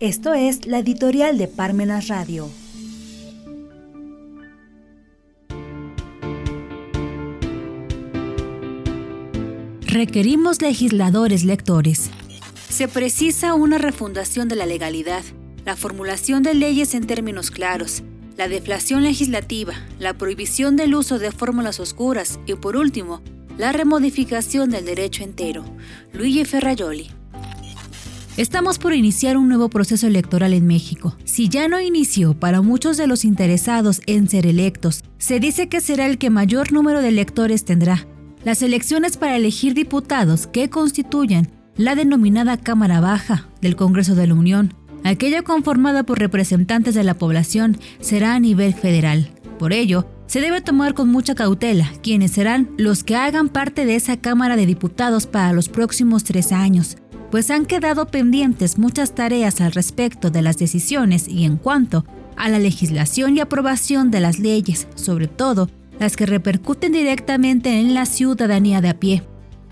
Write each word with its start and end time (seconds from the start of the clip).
Esto 0.00 0.32
es 0.32 0.64
la 0.64 0.78
editorial 0.78 1.38
de 1.38 1.48
Parmenas 1.48 2.06
Radio. 2.06 2.48
Requerimos 9.80 10.62
legisladores 10.62 11.42
lectores. 11.42 12.10
Se 12.68 12.86
precisa 12.86 13.54
una 13.54 13.78
refundación 13.78 14.46
de 14.46 14.54
la 14.54 14.66
legalidad, 14.66 15.24
la 15.64 15.74
formulación 15.74 16.44
de 16.44 16.54
leyes 16.54 16.94
en 16.94 17.08
términos 17.08 17.50
claros, 17.50 18.04
la 18.36 18.46
deflación 18.46 19.02
legislativa, 19.02 19.74
la 19.98 20.14
prohibición 20.14 20.76
del 20.76 20.94
uso 20.94 21.18
de 21.18 21.32
fórmulas 21.32 21.80
oscuras 21.80 22.38
y, 22.46 22.54
por 22.54 22.76
último, 22.76 23.20
la 23.56 23.72
remodificación 23.72 24.70
del 24.70 24.84
derecho 24.84 25.24
entero. 25.24 25.64
Luigi 26.12 26.44
Ferraioli. 26.44 27.17
Estamos 28.38 28.78
por 28.78 28.94
iniciar 28.94 29.36
un 29.36 29.48
nuevo 29.48 29.68
proceso 29.68 30.06
electoral 30.06 30.54
en 30.54 30.64
México. 30.64 31.16
Si 31.24 31.48
ya 31.48 31.66
no 31.66 31.80
inició 31.80 32.38
para 32.38 32.62
muchos 32.62 32.96
de 32.96 33.08
los 33.08 33.24
interesados 33.24 34.00
en 34.06 34.28
ser 34.28 34.46
electos, 34.46 35.02
se 35.18 35.40
dice 35.40 35.68
que 35.68 35.80
será 35.80 36.06
el 36.06 36.18
que 36.18 36.30
mayor 36.30 36.72
número 36.72 37.02
de 37.02 37.08
electores 37.08 37.64
tendrá. 37.64 38.06
Las 38.44 38.62
elecciones 38.62 39.16
para 39.16 39.34
elegir 39.34 39.74
diputados 39.74 40.46
que 40.46 40.70
constituyan 40.70 41.50
la 41.76 41.96
denominada 41.96 42.56
Cámara 42.56 43.00
Baja 43.00 43.48
del 43.60 43.74
Congreso 43.74 44.14
de 44.14 44.28
la 44.28 44.34
Unión, 44.34 44.72
aquella 45.02 45.42
conformada 45.42 46.04
por 46.04 46.20
representantes 46.20 46.94
de 46.94 47.02
la 47.02 47.14
población, 47.14 47.76
será 47.98 48.36
a 48.36 48.38
nivel 48.38 48.72
federal. 48.72 49.32
Por 49.58 49.72
ello, 49.72 50.06
se 50.28 50.40
debe 50.40 50.60
tomar 50.60 50.94
con 50.94 51.08
mucha 51.08 51.34
cautela 51.34 51.90
quienes 52.04 52.30
serán 52.30 52.70
los 52.76 53.02
que 53.02 53.16
hagan 53.16 53.48
parte 53.48 53.84
de 53.84 53.96
esa 53.96 54.16
Cámara 54.16 54.54
de 54.54 54.66
Diputados 54.66 55.26
para 55.26 55.52
los 55.52 55.68
próximos 55.68 56.22
tres 56.22 56.52
años, 56.52 56.98
pues 57.30 57.50
han 57.50 57.66
quedado 57.66 58.06
pendientes 58.06 58.78
muchas 58.78 59.14
tareas 59.14 59.60
al 59.60 59.72
respecto 59.72 60.30
de 60.30 60.42
las 60.42 60.58
decisiones 60.58 61.28
y 61.28 61.44
en 61.44 61.56
cuanto 61.56 62.04
a 62.36 62.48
la 62.48 62.58
legislación 62.58 63.36
y 63.36 63.40
aprobación 63.40 64.10
de 64.10 64.20
las 64.20 64.38
leyes, 64.38 64.86
sobre 64.94 65.28
todo 65.28 65.68
las 65.98 66.16
que 66.16 66.26
repercuten 66.26 66.92
directamente 66.92 67.80
en 67.80 67.94
la 67.94 68.06
ciudadanía 68.06 68.80
de 68.80 68.88
a 68.88 69.00
pie. 69.00 69.24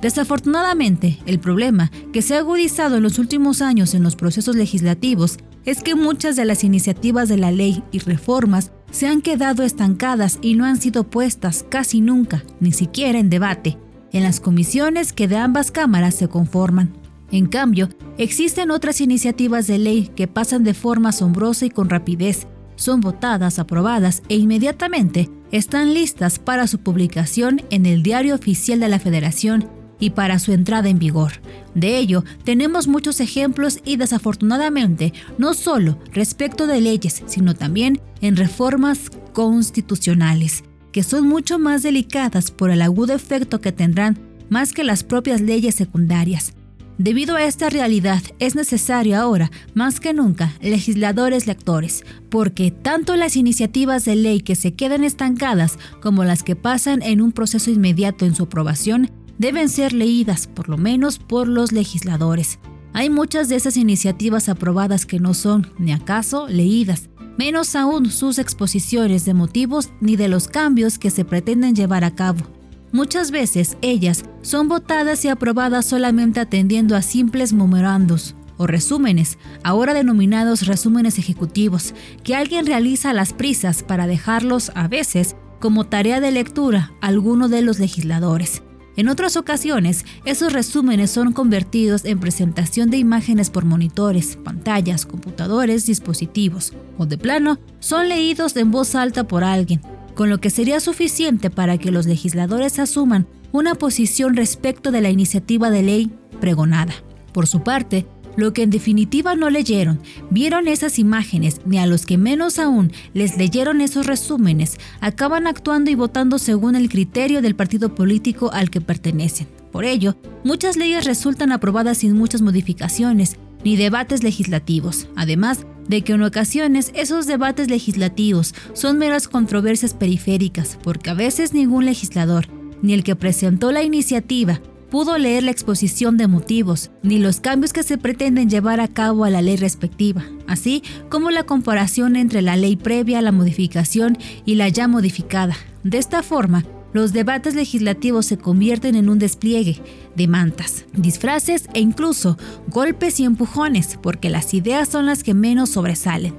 Desafortunadamente, 0.00 1.18
el 1.26 1.38
problema 1.38 1.92
que 2.12 2.22
se 2.22 2.34
ha 2.34 2.38
agudizado 2.38 2.96
en 2.96 3.04
los 3.04 3.18
últimos 3.18 3.62
años 3.62 3.94
en 3.94 4.02
los 4.02 4.16
procesos 4.16 4.56
legislativos 4.56 5.38
es 5.64 5.82
que 5.82 5.94
muchas 5.94 6.34
de 6.34 6.44
las 6.44 6.64
iniciativas 6.64 7.28
de 7.28 7.36
la 7.36 7.52
ley 7.52 7.84
y 7.92 8.00
reformas 8.00 8.72
se 8.90 9.06
han 9.06 9.22
quedado 9.22 9.62
estancadas 9.62 10.38
y 10.42 10.54
no 10.54 10.64
han 10.64 10.80
sido 10.80 11.04
puestas 11.04 11.64
casi 11.68 12.00
nunca, 12.00 12.42
ni 12.58 12.72
siquiera 12.72 13.20
en 13.20 13.30
debate, 13.30 13.78
en 14.12 14.24
las 14.24 14.40
comisiones 14.40 15.12
que 15.12 15.28
de 15.28 15.36
ambas 15.36 15.70
cámaras 15.70 16.16
se 16.16 16.28
conforman. 16.28 17.01
En 17.32 17.46
cambio, 17.46 17.88
existen 18.18 18.70
otras 18.70 19.00
iniciativas 19.00 19.66
de 19.66 19.78
ley 19.78 20.10
que 20.14 20.28
pasan 20.28 20.64
de 20.64 20.74
forma 20.74 21.08
asombrosa 21.08 21.64
y 21.64 21.70
con 21.70 21.88
rapidez, 21.88 22.46
son 22.76 23.00
votadas, 23.00 23.58
aprobadas 23.58 24.22
e 24.28 24.36
inmediatamente 24.36 25.30
están 25.50 25.94
listas 25.94 26.38
para 26.38 26.66
su 26.66 26.78
publicación 26.78 27.62
en 27.70 27.86
el 27.86 28.02
Diario 28.02 28.34
Oficial 28.34 28.80
de 28.80 28.88
la 28.88 28.98
Federación 28.98 29.68
y 30.00 30.10
para 30.10 30.38
su 30.38 30.52
entrada 30.52 30.88
en 30.88 30.98
vigor. 30.98 31.32
De 31.74 31.96
ello, 31.96 32.24
tenemos 32.44 32.88
muchos 32.88 33.20
ejemplos 33.20 33.78
y 33.84 33.96
desafortunadamente, 33.96 35.12
no 35.38 35.54
solo 35.54 35.98
respecto 36.12 36.66
de 36.66 36.80
leyes, 36.80 37.22
sino 37.26 37.54
también 37.54 38.00
en 38.20 38.36
reformas 38.36 39.10
constitucionales, 39.32 40.64
que 40.90 41.02
son 41.02 41.28
mucho 41.28 41.58
más 41.58 41.82
delicadas 41.82 42.50
por 42.50 42.70
el 42.70 42.82
agudo 42.82 43.14
efecto 43.14 43.60
que 43.60 43.72
tendrán 43.72 44.18
más 44.48 44.72
que 44.72 44.84
las 44.84 45.04
propias 45.04 45.40
leyes 45.40 45.76
secundarias. 45.76 46.52
Debido 46.98 47.36
a 47.36 47.44
esta 47.44 47.70
realidad, 47.70 48.22
es 48.38 48.54
necesario 48.54 49.18
ahora, 49.18 49.50
más 49.74 49.98
que 49.98 50.12
nunca, 50.12 50.52
legisladores 50.60 51.46
lectores, 51.46 52.04
porque 52.28 52.70
tanto 52.70 53.16
las 53.16 53.36
iniciativas 53.36 54.04
de 54.04 54.14
ley 54.14 54.40
que 54.40 54.54
se 54.54 54.74
quedan 54.74 55.02
estancadas 55.02 55.78
como 56.02 56.22
las 56.22 56.42
que 56.42 56.54
pasan 56.54 57.02
en 57.02 57.22
un 57.22 57.32
proceso 57.32 57.70
inmediato 57.70 58.26
en 58.26 58.34
su 58.34 58.44
aprobación 58.44 59.10
deben 59.38 59.68
ser 59.68 59.94
leídas, 59.94 60.46
por 60.46 60.68
lo 60.68 60.76
menos 60.76 61.18
por 61.18 61.48
los 61.48 61.72
legisladores. 61.72 62.58
Hay 62.92 63.08
muchas 63.08 63.48
de 63.48 63.56
esas 63.56 63.78
iniciativas 63.78 64.50
aprobadas 64.50 65.06
que 65.06 65.18
no 65.18 65.32
son, 65.32 65.72
ni 65.78 65.92
acaso, 65.92 66.46
leídas, 66.46 67.08
menos 67.38 67.74
aún 67.74 68.10
sus 68.10 68.38
exposiciones 68.38 69.24
de 69.24 69.32
motivos 69.32 69.90
ni 70.00 70.16
de 70.16 70.28
los 70.28 70.46
cambios 70.46 70.98
que 70.98 71.10
se 71.10 71.24
pretenden 71.24 71.74
llevar 71.74 72.04
a 72.04 72.14
cabo. 72.14 72.61
Muchas 72.92 73.30
veces 73.30 73.78
ellas 73.80 74.26
son 74.42 74.68
votadas 74.68 75.24
y 75.24 75.28
aprobadas 75.28 75.86
solamente 75.86 76.40
atendiendo 76.40 76.94
a 76.94 77.00
simples 77.00 77.54
memorandos 77.54 78.34
o 78.58 78.66
resúmenes, 78.66 79.38
ahora 79.64 79.94
denominados 79.94 80.66
resúmenes 80.66 81.18
ejecutivos, 81.18 81.94
que 82.22 82.36
alguien 82.36 82.66
realiza 82.66 83.08
a 83.08 83.14
las 83.14 83.32
prisas 83.32 83.82
para 83.82 84.06
dejarlos 84.06 84.70
a 84.74 84.88
veces 84.88 85.36
como 85.58 85.84
tarea 85.84 86.20
de 86.20 86.32
lectura 86.32 86.92
a 87.00 87.06
alguno 87.06 87.48
de 87.48 87.62
los 87.62 87.78
legisladores. 87.78 88.62
En 88.94 89.08
otras 89.08 89.38
ocasiones, 89.38 90.04
esos 90.26 90.52
resúmenes 90.52 91.10
son 91.10 91.32
convertidos 91.32 92.04
en 92.04 92.20
presentación 92.20 92.90
de 92.90 92.98
imágenes 92.98 93.48
por 93.48 93.64
monitores, 93.64 94.36
pantallas, 94.36 95.06
computadores, 95.06 95.86
dispositivos, 95.86 96.74
o 96.98 97.06
de 97.06 97.16
plano, 97.16 97.58
son 97.80 98.10
leídos 98.10 98.54
en 98.56 98.70
voz 98.70 98.94
alta 98.94 99.26
por 99.26 99.44
alguien, 99.44 99.80
con 100.14 100.30
lo 100.30 100.38
que 100.38 100.50
sería 100.50 100.80
suficiente 100.80 101.50
para 101.50 101.78
que 101.78 101.90
los 101.90 102.06
legisladores 102.06 102.78
asuman 102.78 103.26
una 103.52 103.74
posición 103.74 104.36
respecto 104.36 104.90
de 104.90 105.00
la 105.00 105.10
iniciativa 105.10 105.70
de 105.70 105.82
ley 105.82 106.10
pregonada. 106.40 106.94
Por 107.32 107.46
su 107.46 107.62
parte, 107.62 108.06
lo 108.36 108.52
que 108.52 108.62
en 108.62 108.70
definitiva 108.70 109.34
no 109.34 109.50
leyeron, 109.50 110.00
vieron 110.30 110.68
esas 110.68 110.98
imágenes, 110.98 111.60
ni 111.66 111.78
a 111.78 111.86
los 111.86 112.06
que 112.06 112.18
menos 112.18 112.58
aún 112.58 112.92
les 113.12 113.36
leyeron 113.36 113.80
esos 113.80 114.06
resúmenes, 114.06 114.78
acaban 115.00 115.46
actuando 115.46 115.90
y 115.90 115.94
votando 115.94 116.38
según 116.38 116.74
el 116.74 116.88
criterio 116.88 117.42
del 117.42 117.54
partido 117.54 117.94
político 117.94 118.50
al 118.52 118.70
que 118.70 118.80
pertenecen. 118.80 119.48
Por 119.70 119.84
ello, 119.84 120.16
muchas 120.44 120.76
leyes 120.76 121.04
resultan 121.04 121.52
aprobadas 121.52 121.98
sin 121.98 122.14
muchas 122.14 122.42
modificaciones, 122.42 123.36
ni 123.64 123.76
debates 123.76 124.22
legislativos, 124.22 125.08
además 125.14 125.66
de 125.88 126.02
que 126.02 126.12
en 126.12 126.22
ocasiones 126.22 126.92
esos 126.94 127.26
debates 127.26 127.68
legislativos 127.68 128.54
son 128.72 128.98
meras 128.98 129.28
controversias 129.28 129.94
periféricas, 129.94 130.78
porque 130.82 131.10
a 131.10 131.14
veces 131.14 131.52
ningún 131.52 131.84
legislador, 131.84 132.46
ni 132.82 132.94
el 132.94 133.04
que 133.04 133.16
presentó 133.16 133.72
la 133.72 133.82
iniciativa, 133.82 134.60
pudo 134.92 135.16
leer 135.16 135.42
la 135.42 135.50
exposición 135.50 136.18
de 136.18 136.26
motivos, 136.26 136.90
ni 137.02 137.18
los 137.18 137.40
cambios 137.40 137.72
que 137.72 137.82
se 137.82 137.96
pretenden 137.96 138.50
llevar 138.50 138.78
a 138.78 138.88
cabo 138.88 139.24
a 139.24 139.30
la 139.30 139.40
ley 139.40 139.56
respectiva, 139.56 140.22
así 140.46 140.82
como 141.08 141.30
la 141.30 141.44
comparación 141.44 142.14
entre 142.14 142.42
la 142.42 142.56
ley 142.56 142.76
previa 142.76 143.20
a 143.20 143.22
la 143.22 143.32
modificación 143.32 144.18
y 144.44 144.56
la 144.56 144.68
ya 144.68 144.88
modificada. 144.88 145.56
De 145.82 145.96
esta 145.96 146.22
forma, 146.22 146.66
los 146.92 147.12
debates 147.12 147.54
legislativos 147.54 148.26
se 148.26 148.38
convierten 148.38 148.94
en 148.94 149.08
un 149.08 149.18
despliegue 149.18 149.80
de 150.14 150.28
mantas, 150.28 150.84
disfraces 150.94 151.68
e 151.74 151.80
incluso 151.80 152.36
golpes 152.68 153.20
y 153.20 153.24
empujones, 153.24 153.98
porque 154.02 154.30
las 154.30 154.54
ideas 154.54 154.88
son 154.88 155.06
las 155.06 155.22
que 155.22 155.34
menos 155.34 155.70
sobresalen. 155.70 156.34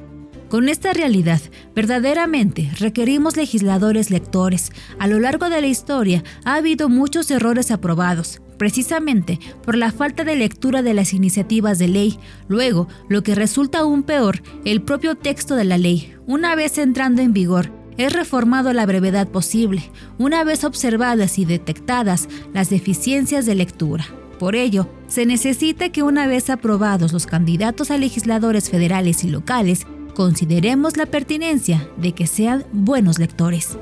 Con 0.53 0.69
esta 0.69 0.93
realidad, 0.93 1.41
verdaderamente 1.73 2.69
requerimos 2.77 3.35
legisladores 3.35 4.11
lectores. 4.11 4.71
A 4.99 5.07
lo 5.07 5.19
largo 5.19 5.49
de 5.49 5.59
la 5.61 5.65
historia 5.65 6.23
ha 6.45 6.53
habido 6.53 6.89
muchos 6.89 7.31
errores 7.31 7.71
aprobados, 7.71 8.39
precisamente 8.59 9.39
por 9.65 9.75
la 9.75 9.91
falta 9.91 10.23
de 10.23 10.35
lectura 10.35 10.83
de 10.83 10.93
las 10.93 11.13
iniciativas 11.13 11.79
de 11.79 11.87
ley. 11.87 12.19
Luego, 12.47 12.87
lo 13.09 13.23
que 13.23 13.33
resulta 13.33 13.79
aún 13.79 14.03
peor, 14.03 14.43
el 14.63 14.83
propio 14.83 15.15
texto 15.15 15.55
de 15.55 15.63
la 15.63 15.79
ley, 15.79 16.13
una 16.27 16.53
vez 16.53 16.77
entrando 16.77 17.23
en 17.23 17.33
vigor, 17.33 17.71
es 17.97 18.13
reformado 18.13 18.69
a 18.69 18.73
la 18.73 18.85
brevedad 18.85 19.27
posible, 19.27 19.91
una 20.17 20.43
vez 20.43 20.63
observadas 20.63 21.39
y 21.39 21.45
detectadas 21.45 22.27
las 22.53 22.69
deficiencias 22.69 23.45
de 23.45 23.55
lectura. 23.55 24.05
Por 24.39 24.55
ello, 24.55 24.89
se 25.07 25.25
necesita 25.25 25.89
que 25.89 26.03
una 26.03 26.27
vez 26.27 26.49
aprobados 26.49 27.13
los 27.13 27.25
candidatos 27.25 27.91
a 27.91 27.97
legisladores 27.97 28.69
federales 28.69 29.23
y 29.23 29.29
locales, 29.29 29.85
consideremos 30.15 30.97
la 30.97 31.05
pertinencia 31.05 31.87
de 31.97 32.13
que 32.13 32.27
sean 32.27 32.65
buenos 32.71 33.19
lectores. 33.19 33.77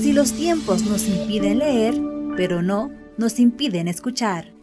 Si 0.00 0.12
los 0.12 0.32
tiempos 0.32 0.82
nos 0.84 1.06
impiden 1.06 1.58
leer, 1.58 2.00
pero 2.36 2.62
no 2.62 2.99
nos 3.20 3.38
impiden 3.38 3.86
escuchar. 3.86 4.59